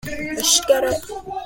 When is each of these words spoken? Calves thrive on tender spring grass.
Calves 0.03 0.13
thrive 0.17 0.33
on 0.33 0.81
tender 0.81 0.93
spring 0.95 1.21
grass. 1.25 1.37